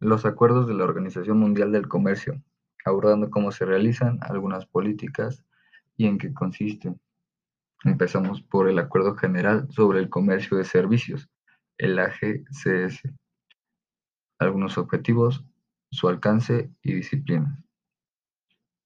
los 0.00 0.24
acuerdos 0.24 0.66
de 0.66 0.74
la 0.74 0.84
Organización 0.84 1.38
Mundial 1.38 1.72
del 1.72 1.86
Comercio, 1.86 2.42
abordando 2.84 3.30
cómo 3.30 3.52
se 3.52 3.66
realizan 3.66 4.18
algunas 4.22 4.66
políticas 4.66 5.44
y 5.96 6.06
en 6.06 6.18
qué 6.18 6.32
consisten. 6.32 6.98
Empezamos 7.84 8.42
por 8.42 8.68
el 8.68 8.78
Acuerdo 8.78 9.14
General 9.14 9.66
sobre 9.70 10.00
el 10.00 10.08
Comercio 10.08 10.56
de 10.56 10.64
Servicios, 10.64 11.28
el 11.78 11.98
AGCS. 11.98 13.02
Algunos 14.38 14.78
objetivos, 14.78 15.44
su 15.90 16.08
alcance 16.08 16.70
y 16.82 16.94
disciplina. 16.94 17.62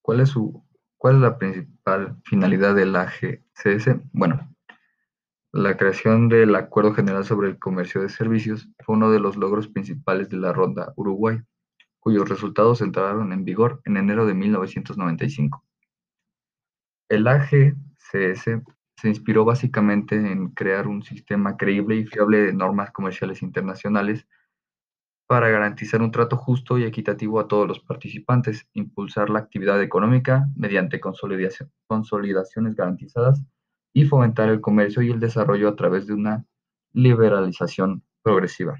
¿Cuál 0.03 0.21
es, 0.21 0.31
su, 0.31 0.65
cuál 0.97 1.17
es 1.17 1.21
la 1.21 1.39
principal 1.39 2.17
finalidad 2.25 2.75
del 2.75 2.95
AGCS? 2.95 3.97
Bueno, 4.13 4.54
la 5.55 5.77
creación 5.77 6.29
del 6.29 6.57
Acuerdo 6.57 6.95
General 6.95 7.25
sobre 7.25 7.49
el 7.49 7.61
Comercio 7.61 8.03
de 8.03 8.09
Servicios 8.09 8.69
fue 8.81 8.97
uno 8.97 9.13
de 9.13 9.21
los 9.21 9.37
logros 9.37 9.69
principales 9.69 10.29
de 10.29 10.37
la 10.37 10.53
Ronda 10.53 10.93
Uruguay, 10.97 11.39
cuyos 12.01 12.29
resultados 12.29 12.81
entraron 12.81 13.33
en 13.33 13.45
vigor 13.45 13.81
en 13.85 13.97
enero 13.97 14.27
de 14.27 14.35
1995. 14.35 15.65
El 17.09 17.29
AGCS 17.29 18.43
se 18.97 19.09
inspiró 19.09 19.45
básicamente 19.45 20.17
en 20.17 20.49
crear 20.49 20.89
un 20.89 21.05
sistema 21.05 21.57
creíble 21.57 21.95
y 21.99 22.05
fiable 22.05 22.39
de 22.39 22.53
normas 22.53 22.91
comerciales 22.91 23.41
internacionales 23.41 24.27
para 25.29 25.51
garantizar 25.51 26.03
un 26.03 26.11
trato 26.11 26.37
justo 26.37 26.79
y 26.79 26.83
equitativo 26.83 27.39
a 27.39 27.47
todos 27.47 27.69
los 27.69 27.79
participantes, 27.79 28.67
impulsar 28.73 29.31
la 29.31 29.39
actividad 29.39 29.81
económica 29.81 30.49
mediante 30.57 30.99
consolidaciones 30.99 32.75
garantizadas 32.75 33.41
y 33.95 34.05
fomentar 34.05 34.51
el 34.51 34.61
comercio 34.61 35.01
y 35.01 35.11
el 35.11 35.21
desarrollo 35.21 35.69
a 35.69 35.77
través 35.77 36.07
de 36.07 36.13
una 36.13 36.45
liberalización 36.93 38.03
progresiva. 38.23 38.77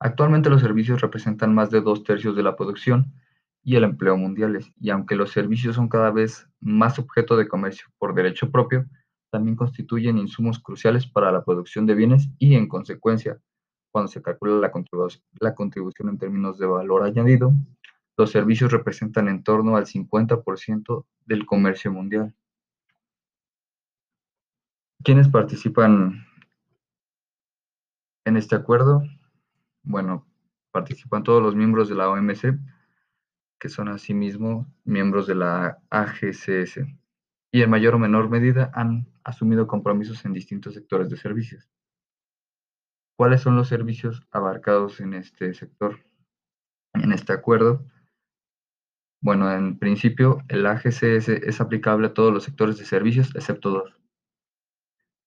Actualmente 0.00 0.50
los 0.50 0.62
servicios 0.62 1.00
representan 1.00 1.54
más 1.54 1.70
de 1.70 1.80
dos 1.80 2.02
tercios 2.02 2.34
de 2.34 2.42
la 2.42 2.56
producción 2.56 3.12
y 3.62 3.76
el 3.76 3.84
empleo 3.84 4.16
mundiales, 4.16 4.72
y 4.80 4.90
aunque 4.90 5.14
los 5.14 5.30
servicios 5.30 5.76
son 5.76 5.88
cada 5.88 6.10
vez 6.10 6.48
más 6.60 6.98
objeto 6.98 7.36
de 7.36 7.48
comercio 7.48 7.88
por 7.98 8.14
derecho 8.14 8.50
propio, 8.50 8.86
también 9.30 9.56
constituyen 9.56 10.16
insumos 10.16 10.58
cruciales 10.58 11.06
para 11.06 11.30
la 11.30 11.44
producción 11.44 11.84
de 11.84 11.94
bienes 11.94 12.30
y, 12.38 12.54
en 12.54 12.66
consecuencia, 12.66 13.38
cuando 13.90 14.08
se 14.08 14.22
calcula 14.22 14.54
la, 14.54 14.72
la 15.40 15.54
contribución 15.54 16.08
en 16.08 16.18
términos 16.18 16.58
de 16.58 16.66
valor 16.66 17.02
añadido, 17.02 17.52
los 18.16 18.30
servicios 18.30 18.72
representan 18.72 19.28
en 19.28 19.42
torno 19.42 19.76
al 19.76 19.86
50% 19.86 21.04
del 21.26 21.44
comercio 21.44 21.92
mundial. 21.92 22.34
¿Quiénes 25.04 25.28
participan 25.28 26.26
en 28.24 28.36
este 28.36 28.56
acuerdo? 28.56 29.02
Bueno, 29.84 30.26
participan 30.72 31.22
todos 31.22 31.40
los 31.40 31.54
miembros 31.54 31.88
de 31.88 31.94
la 31.94 32.10
OMC, 32.10 32.58
que 33.60 33.68
son 33.68 33.88
asimismo 33.88 34.66
miembros 34.84 35.26
de 35.28 35.36
la 35.36 35.78
AGCS, 35.90 36.80
y 37.52 37.62
en 37.62 37.70
mayor 37.70 37.94
o 37.94 37.98
menor 37.98 38.28
medida 38.28 38.70
han 38.74 39.08
asumido 39.22 39.66
compromisos 39.68 40.24
en 40.24 40.32
distintos 40.32 40.74
sectores 40.74 41.08
de 41.08 41.16
servicios. 41.16 41.70
¿Cuáles 43.16 43.40
son 43.40 43.56
los 43.56 43.68
servicios 43.68 44.26
abarcados 44.30 45.00
en 45.00 45.14
este 45.14 45.54
sector? 45.54 46.04
En 46.92 47.12
este 47.12 47.32
acuerdo, 47.32 47.84
bueno, 49.20 49.50
en 49.52 49.78
principio 49.78 50.42
el 50.48 50.66
AGCS 50.66 51.28
es 51.28 51.60
aplicable 51.60 52.08
a 52.08 52.14
todos 52.14 52.32
los 52.32 52.44
sectores 52.44 52.78
de 52.78 52.84
servicios 52.84 53.34
excepto 53.34 53.70
dos. 53.70 53.97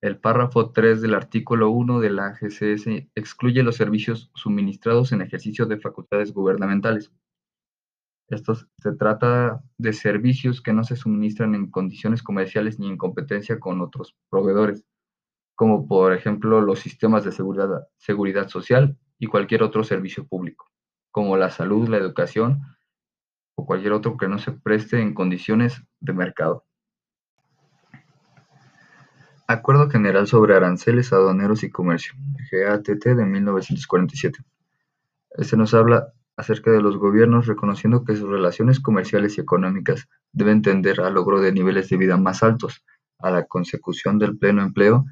El 0.02 0.18
párrafo 0.18 0.72
3 0.72 1.02
del 1.02 1.14
artículo 1.14 1.70
1 1.70 2.00
de 2.00 2.10
la 2.10 2.28
AGCS 2.28 2.88
excluye 3.16 3.64
los 3.64 3.76
servicios 3.76 4.32
suministrados 4.34 5.12
en 5.12 5.22
ejercicio 5.22 5.68
de 5.68 5.80
facultades 5.80 6.34
gubernamentales, 6.34 7.12
esto 8.32 8.56
se 8.56 8.94
trata 8.94 9.62
de 9.78 9.92
servicios 9.92 10.62
que 10.62 10.72
no 10.72 10.86
se 10.86 10.96
suministran 10.96 11.54
en 11.54 11.70
condiciones 11.70 12.24
comerciales 12.24 12.80
ni 12.80 12.88
en 12.88 12.98
competencia 12.98 13.60
con 13.60 13.82
otros 13.82 14.16
proveedores, 14.30 14.86
como 15.54 15.86
por 15.86 16.14
ejemplo 16.14 16.62
los 16.62 16.80
sistemas 16.80 17.26
de 17.26 17.34
seguridad 17.34 18.48
social 18.48 18.98
y 19.20 19.28
cualquier 19.28 19.64
otro 19.64 19.84
servicio 19.84 20.26
público, 20.26 20.72
como 21.12 21.36
la 21.36 21.50
salud, 21.50 21.90
la 21.90 21.98
educación 21.98 22.62
o 23.56 23.66
cualquier 23.66 23.92
otro 23.92 24.16
que 24.16 24.30
no 24.30 24.40
se 24.40 24.54
preste 24.54 25.02
en 25.02 25.14
condiciones 25.14 25.84
de 26.00 26.14
mercado. 26.14 26.66
Acuerdo 29.52 29.90
General 29.90 30.28
sobre 30.28 30.56
Aranceles, 30.56 31.12
Aduaneros 31.12 31.64
y 31.64 31.70
Comercio, 31.70 32.14
GATT 32.50 33.04
de 33.04 33.26
1947. 33.26 34.40
Este 35.32 35.58
nos 35.58 35.74
habla 35.74 36.14
acerca 36.38 36.72
de 36.72 36.82
los 36.82 36.96
gobiernos 36.96 37.48
reconociendo 37.48 38.06
que 38.06 38.16
sus 38.16 38.30
relaciones 38.30 38.80
comerciales 38.80 39.38
y 39.38 39.42
económicas 39.42 40.08
deben 40.32 40.62
tender 40.62 41.02
al 41.02 41.16
logro 41.16 41.42
de 41.42 41.52
niveles 41.52 41.90
de 41.90 41.98
vida 41.98 42.16
más 42.16 42.44
altos, 42.44 42.86
a 43.20 43.30
la 43.30 43.46
consecución 43.46 44.18
del 44.20 44.38
pleno 44.38 44.62
empleo 44.62 45.04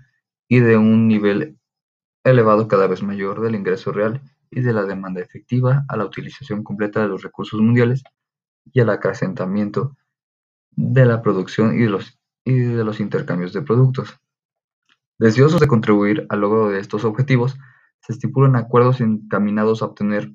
y 0.48 0.62
de 0.62 0.78
un 0.78 1.10
nivel 1.10 1.60
elevado 2.24 2.70
cada 2.70 2.88
vez 2.88 3.04
mayor 3.04 3.42
del 3.42 3.56
ingreso 3.56 3.92
real 3.92 4.22
y 4.52 4.62
de 4.62 4.72
la 4.72 4.86
demanda 4.86 5.20
efectiva, 5.20 5.84
a 5.90 5.98
la 5.98 6.06
utilización 6.06 6.64
completa 6.64 7.02
de 7.02 7.10
los 7.10 7.24
recursos 7.24 7.60
mundiales 7.60 8.04
y 8.72 8.80
al 8.80 8.90
acrecentamiento 8.90 9.98
de 10.72 11.06
la 11.06 11.22
producción 11.22 11.76
y 11.76 11.84
de 11.84 11.90
los, 11.90 12.18
y 12.46 12.54
de 12.58 12.86
los 12.86 13.02
intercambios 13.02 13.52
de 13.52 13.64
productos. 13.64 14.18
Deseosos 15.20 15.60
de 15.60 15.68
contribuir 15.68 16.26
al 16.30 16.40
logro 16.40 16.70
de 16.70 16.80
estos 16.80 17.04
objetivos, 17.04 17.58
se 18.00 18.14
estipulan 18.14 18.56
acuerdos 18.56 19.02
encaminados 19.02 19.82
a 19.82 19.88
obtener 19.88 20.32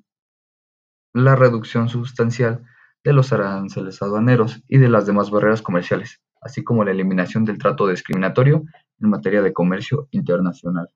la 1.14 1.36
reducción 1.36 1.88
sustancial 1.88 2.66
de 3.02 3.14
los 3.14 3.32
aranceles 3.32 4.02
aduaneros 4.02 4.62
y 4.68 4.76
de 4.76 4.90
las 4.90 5.06
demás 5.06 5.30
barreras 5.30 5.62
comerciales, 5.62 6.20
así 6.42 6.62
como 6.62 6.84
la 6.84 6.90
eliminación 6.90 7.46
del 7.46 7.56
trato 7.56 7.88
discriminatorio 7.88 8.64
en 9.00 9.08
materia 9.08 9.40
de 9.40 9.54
comercio 9.54 10.06
internacional. 10.10 10.90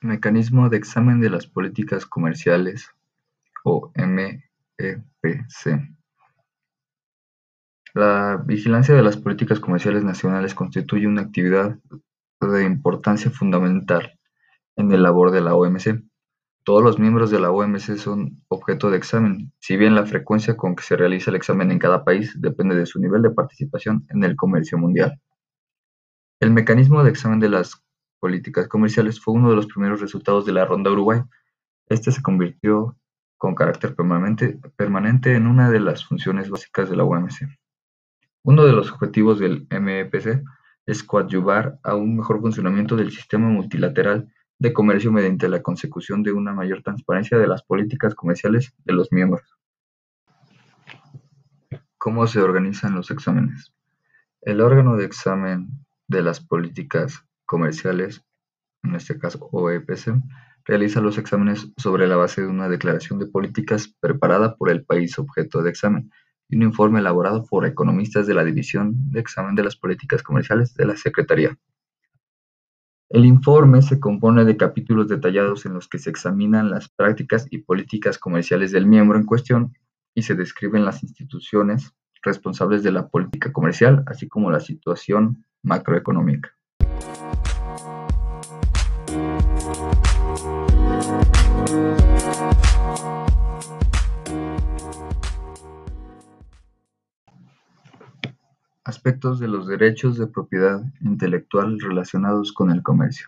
Mecanismo 0.00 0.70
de 0.70 0.78
examen 0.78 1.20
de 1.20 1.28
las 1.28 1.46
políticas 1.46 2.06
comerciales 2.06 2.88
o 3.64 3.92
MEPC. 3.96 4.34
La 7.94 8.42
vigilancia 8.44 8.92
de 8.92 9.04
las 9.04 9.16
políticas 9.16 9.60
comerciales 9.60 10.02
nacionales 10.02 10.56
constituye 10.56 11.06
una 11.06 11.22
actividad 11.22 11.78
de 12.40 12.64
importancia 12.64 13.30
fundamental 13.30 14.18
en 14.74 14.90
el 14.90 15.04
labor 15.04 15.30
de 15.30 15.40
la 15.40 15.54
OMC. 15.54 16.02
Todos 16.64 16.82
los 16.82 16.98
miembros 16.98 17.30
de 17.30 17.38
la 17.38 17.52
OMC 17.52 17.96
son 17.96 18.42
objeto 18.48 18.90
de 18.90 18.96
examen, 18.96 19.52
si 19.60 19.76
bien 19.76 19.94
la 19.94 20.06
frecuencia 20.06 20.56
con 20.56 20.74
que 20.74 20.82
se 20.82 20.96
realiza 20.96 21.30
el 21.30 21.36
examen 21.36 21.70
en 21.70 21.78
cada 21.78 22.04
país 22.04 22.34
depende 22.40 22.74
de 22.74 22.86
su 22.86 22.98
nivel 22.98 23.22
de 23.22 23.30
participación 23.30 24.04
en 24.08 24.24
el 24.24 24.34
comercio 24.34 24.76
mundial. 24.76 25.20
El 26.40 26.50
mecanismo 26.50 27.04
de 27.04 27.10
examen 27.10 27.38
de 27.38 27.50
las 27.50 27.80
políticas 28.18 28.66
comerciales 28.66 29.20
fue 29.20 29.34
uno 29.34 29.50
de 29.50 29.56
los 29.56 29.66
primeros 29.66 30.00
resultados 30.00 30.44
de 30.46 30.52
la 30.52 30.64
Ronda 30.64 30.90
Uruguay. 30.90 31.20
Este 31.88 32.10
se 32.10 32.22
convirtió 32.22 32.96
con 33.38 33.54
carácter 33.54 33.94
permanente, 33.94 34.58
permanente 34.74 35.36
en 35.36 35.46
una 35.46 35.70
de 35.70 35.78
las 35.78 36.04
funciones 36.04 36.50
básicas 36.50 36.90
de 36.90 36.96
la 36.96 37.04
OMC. 37.04 37.46
Uno 38.46 38.66
de 38.66 38.72
los 38.72 38.92
objetivos 38.92 39.38
del 39.38 39.66
MEPC 39.70 40.44
es 40.84 41.02
coadyuvar 41.02 41.78
a 41.82 41.94
un 41.94 42.18
mejor 42.18 42.42
funcionamiento 42.42 42.94
del 42.94 43.10
sistema 43.10 43.48
multilateral 43.48 44.30
de 44.58 44.74
comercio 44.74 45.10
mediante 45.10 45.48
la 45.48 45.62
consecución 45.62 46.22
de 46.22 46.32
una 46.32 46.52
mayor 46.52 46.82
transparencia 46.82 47.38
de 47.38 47.46
las 47.46 47.62
políticas 47.62 48.14
comerciales 48.14 48.74
de 48.84 48.92
los 48.92 49.10
miembros. 49.12 49.56
¿Cómo 51.96 52.26
se 52.26 52.42
organizan 52.42 52.94
los 52.94 53.10
exámenes? 53.10 53.72
El 54.42 54.60
órgano 54.60 54.98
de 54.98 55.06
examen 55.06 55.68
de 56.06 56.20
las 56.22 56.40
políticas 56.40 57.24
comerciales, 57.46 58.26
en 58.82 58.94
este 58.94 59.18
caso 59.18 59.48
OEPC, 59.52 60.20
realiza 60.66 61.00
los 61.00 61.16
exámenes 61.16 61.72
sobre 61.78 62.06
la 62.06 62.16
base 62.16 62.42
de 62.42 62.48
una 62.48 62.68
declaración 62.68 63.18
de 63.18 63.26
políticas 63.26 63.88
preparada 64.00 64.54
por 64.56 64.68
el 64.68 64.84
país 64.84 65.18
objeto 65.18 65.62
de 65.62 65.70
examen 65.70 66.10
y 66.48 66.56
un 66.56 66.62
informe 66.62 67.00
elaborado 67.00 67.44
por 67.44 67.66
economistas 67.66 68.26
de 68.26 68.34
la 68.34 68.44
División 68.44 69.10
de 69.10 69.20
Examen 69.20 69.54
de 69.54 69.64
las 69.64 69.76
Políticas 69.76 70.22
Comerciales 70.22 70.74
de 70.74 70.86
la 70.86 70.96
Secretaría. 70.96 71.56
El 73.08 73.24
informe 73.24 73.82
se 73.82 74.00
compone 74.00 74.44
de 74.44 74.56
capítulos 74.56 75.08
detallados 75.08 75.66
en 75.66 75.74
los 75.74 75.88
que 75.88 75.98
se 75.98 76.10
examinan 76.10 76.70
las 76.70 76.88
prácticas 76.88 77.46
y 77.50 77.58
políticas 77.58 78.18
comerciales 78.18 78.72
del 78.72 78.86
miembro 78.86 79.18
en 79.18 79.26
cuestión 79.26 79.72
y 80.14 80.22
se 80.22 80.34
describen 80.34 80.84
las 80.84 81.02
instituciones 81.02 81.94
responsables 82.22 82.82
de 82.82 82.92
la 82.92 83.08
política 83.08 83.52
comercial, 83.52 84.02
así 84.06 84.26
como 84.26 84.50
la 84.50 84.60
situación 84.60 85.44
macroeconómica. 85.62 86.50
Aspectos 98.94 99.40
de 99.40 99.48
los 99.48 99.66
derechos 99.66 100.18
de 100.18 100.28
propiedad 100.28 100.80
intelectual 101.00 101.80
relacionados 101.80 102.52
con 102.52 102.70
el 102.70 102.80
comercio. 102.80 103.26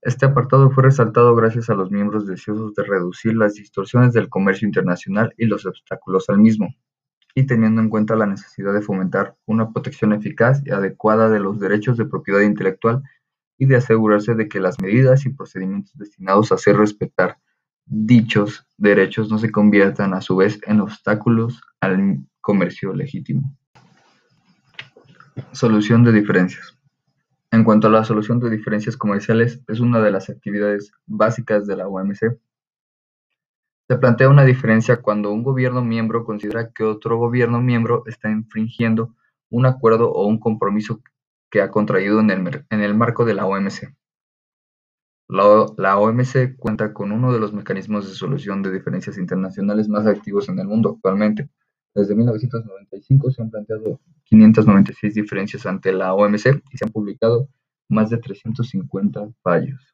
Este 0.00 0.26
apartado 0.26 0.68
fue 0.72 0.82
resaltado 0.82 1.32
gracias 1.36 1.70
a 1.70 1.74
los 1.74 1.92
miembros 1.92 2.26
deseosos 2.26 2.74
de 2.74 2.82
reducir 2.82 3.36
las 3.36 3.54
distorsiones 3.54 4.12
del 4.12 4.28
comercio 4.28 4.66
internacional 4.66 5.32
y 5.38 5.46
los 5.46 5.64
obstáculos 5.64 6.28
al 6.28 6.38
mismo, 6.38 6.74
y 7.36 7.44
teniendo 7.44 7.80
en 7.80 7.88
cuenta 7.88 8.16
la 8.16 8.26
necesidad 8.26 8.74
de 8.74 8.82
fomentar 8.82 9.36
una 9.46 9.70
protección 9.70 10.12
eficaz 10.12 10.60
y 10.66 10.72
adecuada 10.72 11.30
de 11.30 11.38
los 11.38 11.60
derechos 11.60 11.96
de 11.96 12.06
propiedad 12.06 12.40
intelectual 12.40 13.00
y 13.58 13.66
de 13.66 13.76
asegurarse 13.76 14.34
de 14.34 14.48
que 14.48 14.58
las 14.58 14.80
medidas 14.80 15.24
y 15.24 15.30
procedimientos 15.30 15.96
destinados 15.96 16.50
a 16.50 16.56
hacer 16.56 16.76
respetar 16.76 17.38
dichos 17.86 18.66
derechos 18.76 19.30
no 19.30 19.38
se 19.38 19.52
conviertan 19.52 20.14
a 20.14 20.20
su 20.20 20.34
vez 20.34 20.58
en 20.66 20.80
obstáculos 20.80 21.62
al 21.80 22.26
comercio 22.40 22.92
legítimo. 22.92 23.56
Solución 25.52 26.04
de 26.04 26.12
diferencias. 26.12 26.76
En 27.50 27.64
cuanto 27.64 27.86
a 27.86 27.90
la 27.90 28.04
solución 28.04 28.40
de 28.40 28.50
diferencias 28.50 28.96
comerciales, 28.96 29.60
es 29.68 29.80
una 29.80 30.00
de 30.00 30.10
las 30.10 30.30
actividades 30.30 30.92
básicas 31.06 31.66
de 31.66 31.76
la 31.76 31.88
OMC. 31.88 32.38
Se 33.88 33.98
plantea 33.98 34.28
una 34.28 34.44
diferencia 34.44 35.02
cuando 35.02 35.30
un 35.30 35.42
gobierno 35.42 35.82
miembro 35.82 36.24
considera 36.24 36.70
que 36.70 36.84
otro 36.84 37.18
gobierno 37.18 37.60
miembro 37.60 38.04
está 38.06 38.30
infringiendo 38.30 39.14
un 39.50 39.66
acuerdo 39.66 40.10
o 40.10 40.26
un 40.26 40.38
compromiso 40.38 41.02
que 41.50 41.60
ha 41.60 41.70
contraído 41.70 42.20
en 42.20 42.30
el, 42.30 42.94
marco 42.94 43.26
de 43.26 43.34
la 43.34 43.44
OMC. 43.44 43.94
La, 45.28 45.98
OMC 45.98 46.56
cuenta 46.56 46.94
con 46.94 47.12
uno 47.12 47.32
de 47.32 47.38
los 47.38 47.52
mecanismos 47.52 48.08
de 48.08 48.14
solución 48.14 48.62
de 48.62 48.72
diferencias 48.72 49.18
internacionales 49.18 49.88
más 49.88 50.06
activos 50.06 50.48
en 50.48 50.58
el 50.58 50.66
mundo 50.66 50.94
actualmente. 50.96 51.50
Desde 51.94 52.14
1995 52.14 53.30
se 53.30 53.42
han 53.42 53.50
planteado 53.50 54.00
596 54.24 55.14
diferencias 55.14 55.66
ante 55.66 55.92
la 55.92 56.14
OMC 56.14 56.62
y 56.70 56.76
se 56.76 56.84
han 56.84 56.92
publicado 56.92 57.48
más 57.88 58.10
de 58.10 58.18
350 58.18 59.28
fallos. 59.42 59.91